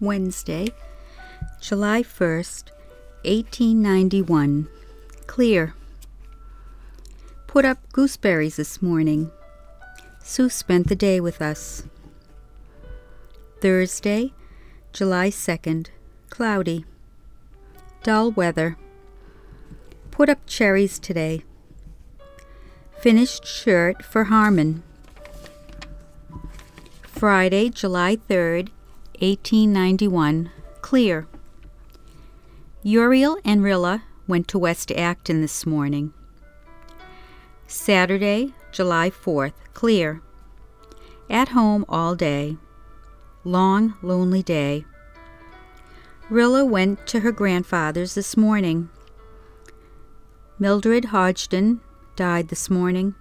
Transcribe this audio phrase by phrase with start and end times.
[0.00, 0.68] Wednesday,
[1.60, 2.70] July 1st,
[3.24, 4.66] 1891.
[5.26, 5.74] Clear.
[7.46, 9.30] Put up gooseberries this morning.
[10.22, 11.82] Sue spent the day with us.
[13.60, 14.32] Thursday,
[14.94, 15.88] July 2nd.
[16.30, 16.86] Cloudy.
[18.02, 18.78] Dull weather.
[20.10, 21.42] Put up cherries today.
[22.98, 24.82] Finished shirt for Harmon.
[27.02, 28.70] Friday, July 3rd,
[29.20, 30.50] 1891.
[30.80, 31.26] Clear.
[32.82, 36.14] Uriel and Rilla went to West Acton this morning.
[37.66, 39.52] Saturday, July 4th.
[39.74, 40.22] Clear.
[41.28, 42.56] At home all day.
[43.44, 44.86] Long, lonely day.
[46.30, 48.88] Rilla went to her grandfather's this morning.
[50.58, 51.80] Mildred Hodgson
[52.16, 53.14] died this morning.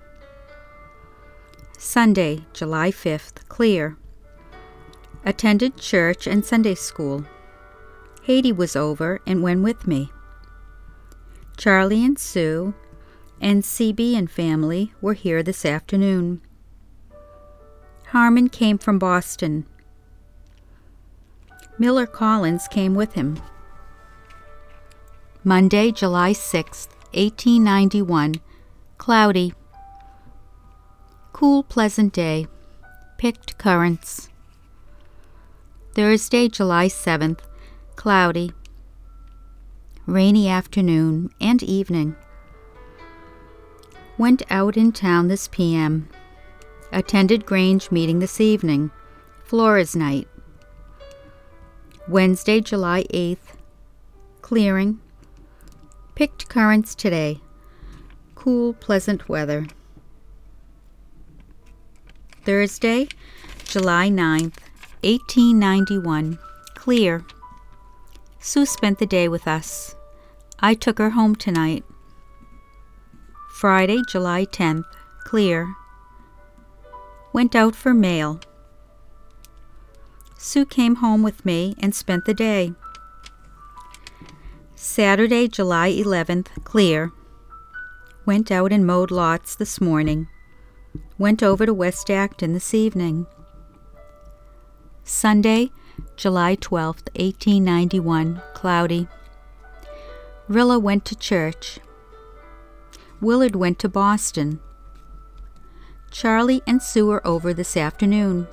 [1.78, 3.48] Sunday, July 5th.
[3.50, 3.98] Clear.
[5.26, 7.26] Attended church and Sunday school.
[8.26, 10.12] Hattie was over and went with me.
[11.58, 12.74] Charlie and Sue
[13.42, 16.42] and CB and family were here this afternoon.
[18.08, 19.66] Harmon came from Boston.
[21.78, 23.42] Miller Collins came with him.
[25.44, 28.36] Monday, July 6th, 1891.
[28.98, 29.54] Cloudy.
[31.32, 32.48] Cool, pleasant day.
[33.18, 34.30] Picked currants.
[36.00, 37.40] Thursday, July 7th.
[37.98, 38.54] Cloudy.
[40.06, 42.16] Rainy afternoon and evening.
[44.18, 46.08] Went out in town this p.m.
[46.94, 48.92] Attended Grange meeting this evening.
[49.44, 50.30] Flora's night.
[52.08, 53.58] Wednesday, July 8th.
[54.42, 55.02] Clearing.
[56.16, 57.42] Picked currants today.
[58.36, 59.68] Cool, pleasant weather.
[62.46, 63.10] Thursday,
[63.66, 64.60] July 9th,
[65.04, 66.38] 1891.
[66.76, 67.24] Clear.
[68.40, 69.96] Sue spent the day with us.
[70.60, 71.86] I took her home tonight.
[73.50, 74.84] Friday, July 10th.
[75.24, 75.74] Clear.
[77.32, 78.42] Went out for mail.
[80.38, 82.74] Sue came home with me and spent the day.
[84.76, 86.48] Saturday, July 11th.
[86.66, 87.14] Clear.
[88.26, 90.28] Went out and mowed lots this morning.
[91.18, 93.28] Went over to West Acton this evening.
[95.20, 95.70] Sunday,
[96.16, 98.42] July 12th, 1891.
[98.54, 99.10] Cloudy.
[100.48, 101.80] Rilla went to church.
[103.20, 104.62] Willard went to Boston.
[106.10, 108.48] Charlie and Sue are over this afternoon.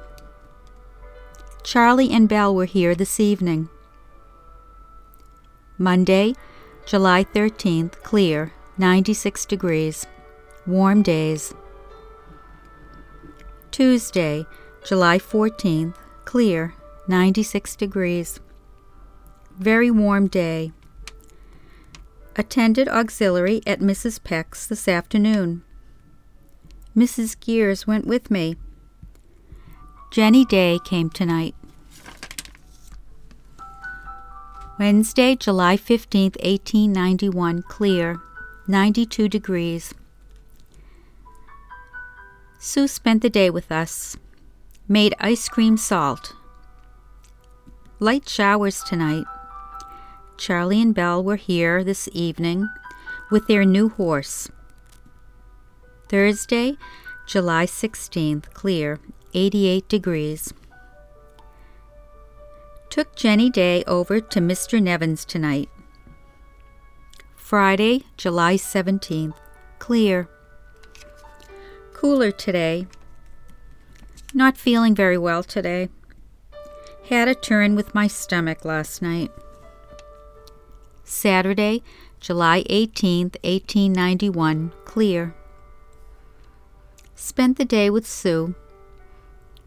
[1.63, 3.69] Charlie and Belle were here this evening.
[5.79, 6.35] Monday,
[6.85, 10.05] July 13th, clear, 96 degrees,
[10.67, 11.55] warm days.
[13.71, 14.45] Tuesday,
[14.85, 15.95] July 14th,
[16.27, 16.75] clear,
[17.09, 18.41] 96 degrees.
[19.59, 20.73] Very warm day.
[22.37, 24.23] Attended auxiliary at Mrs.
[24.23, 25.63] Peck's this afternoon.
[26.95, 27.41] Mrs.
[27.41, 28.57] Gears went with me.
[30.11, 31.55] Jenny Day came tonight.
[34.79, 38.21] Wednesday, July 15th, 1891, clear,
[38.69, 39.95] 92 degrees.
[42.59, 44.17] Sue spent the day with us.
[44.89, 46.37] Made ice cream salt.
[47.99, 49.25] Light showers tonight.
[50.37, 52.69] Charlie and Belle were here this evening
[53.29, 54.49] with their new horse.
[56.09, 56.77] Thursday,
[57.27, 59.01] July 16th, clear,
[59.35, 60.55] 88 degrees.
[62.89, 64.81] Took Jenny Day over to Mr.
[64.81, 65.69] Nevin's tonight.
[67.35, 69.35] Friday, July 17th,
[69.81, 70.29] clear.
[71.93, 72.87] Cooler today.
[74.37, 75.89] Not feeling very well today.
[77.09, 79.31] Had a turn with my stomach last night.
[81.05, 81.83] Saturday,
[82.21, 85.35] July 18th, 1891, clear.
[87.15, 88.55] Spent the day with Sue.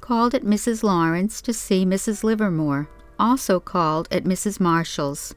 [0.01, 0.83] Called at Mrs.
[0.83, 2.23] Lawrence to see Mrs.
[2.23, 2.87] Livermore,
[3.17, 4.59] also called at Mrs.
[4.59, 5.33] Marshall's.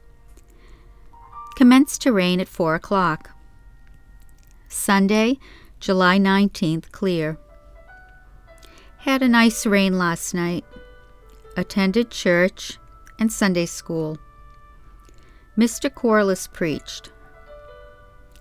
[1.55, 3.31] Commenced to rain at 4 o'clock.
[4.67, 5.39] Sunday,
[5.79, 7.39] July 19th, clear.
[9.03, 10.63] Had a nice rain last night.
[11.57, 12.77] Attended church
[13.19, 14.17] and Sunday school.
[15.57, 15.93] Mr.
[15.93, 17.11] Corliss preached.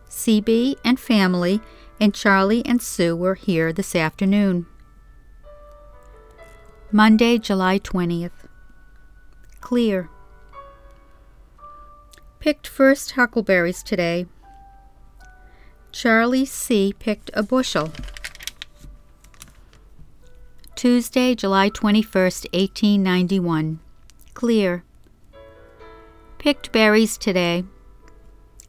[0.09, 1.61] CB and family
[2.00, 4.67] and Charlie and Sue were here this afternoon.
[6.93, 8.47] Monday, July 20th.
[9.61, 10.11] Clear.
[12.38, 14.26] Picked first huckleberries today.
[15.91, 16.94] Charlie C.
[16.97, 17.91] picked a bushel.
[20.82, 23.79] Tuesday, July 21st, 1891.
[24.34, 24.82] Clear.
[26.38, 27.62] Picked berries today.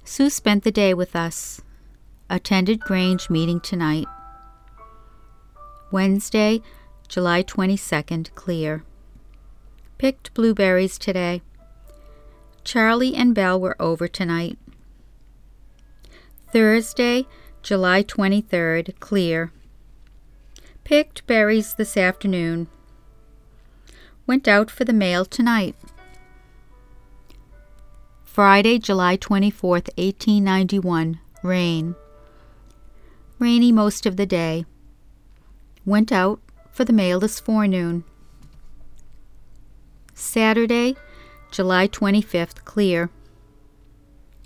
[0.03, 1.61] Sue spent the day with us.
[2.29, 4.05] Attended Grange meeting tonight.
[5.91, 6.61] Wednesday,
[7.07, 8.83] July 22nd, clear.
[9.97, 11.41] Picked blueberries today.
[12.63, 14.59] Charlie and Belle were over tonight.
[16.51, 17.25] Thursday,
[17.63, 19.51] July 23rd, clear.
[20.83, 22.67] Picked berries this afternoon.
[24.27, 25.77] Went out for the mail tonight.
[28.25, 31.95] Friday, July 24th, 1891, rain.
[33.39, 34.65] Rainy most of the day.
[35.85, 38.03] Went out for the mail this forenoon.
[40.13, 40.97] Saturday,
[41.49, 43.09] July 25th, clear.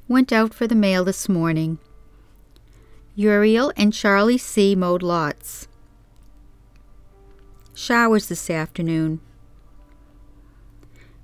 [0.07, 1.79] Went out for the mail this morning.
[3.15, 4.75] Uriel and Charlie C.
[4.75, 5.66] mowed lots.
[7.77, 9.19] Showers this afternoon.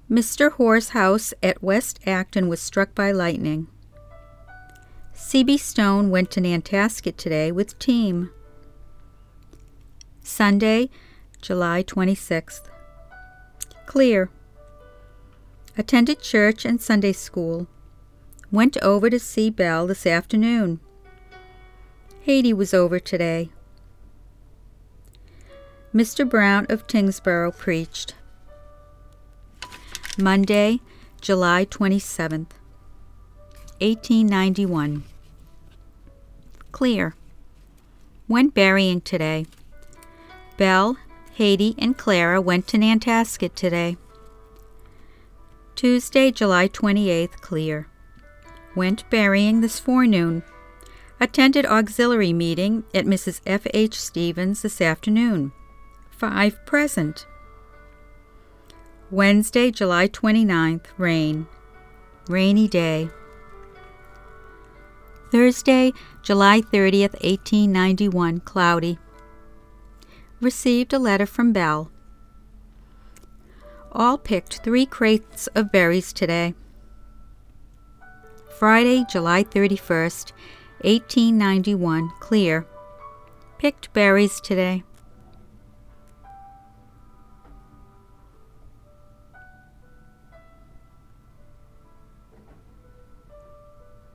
[0.08, 0.52] Mr.
[0.52, 3.66] Hoare's house at West Acton was struck by lightning.
[5.14, 5.58] C.B.
[5.58, 8.30] Stone went to Nantasket today with team.
[10.22, 10.92] Sunday,
[11.42, 12.70] July 26th.
[13.88, 14.30] Clear.
[15.76, 17.66] Attended church and Sunday school.
[18.52, 20.82] Went over to see Belle this afternoon.
[22.24, 23.50] Hattie was over today.
[25.94, 26.28] Mr.
[26.28, 28.16] Brown of Tyngsboro preached.
[30.18, 30.80] Monday,
[31.22, 32.50] July 27th,
[33.80, 35.04] 1891.
[36.72, 37.14] Clear.
[38.28, 39.46] Went berrying today.
[40.58, 40.98] Belle,
[41.38, 43.96] Hattie, and Clara went to Nantasket today.
[45.76, 47.88] Tuesday, July 28th, clear.
[48.76, 50.42] Went berrying this forenoon.
[51.20, 53.42] Attended auxiliary meeting at Mrs.
[53.46, 53.68] F.
[53.76, 54.02] H.
[54.02, 55.52] Stevens this afternoon.
[56.18, 57.26] Five present.
[59.12, 61.48] Wednesday, July 29th, rain.
[62.28, 63.10] Rainy day.
[65.32, 69.00] Thursday, July 30th, 1891, cloudy.
[70.40, 71.92] Received a letter from Belle.
[73.92, 76.54] All picked three crates of berries today.
[78.58, 80.32] Friday, July 31st,
[80.82, 82.66] 1891, clear.
[83.58, 84.84] Picked berries today.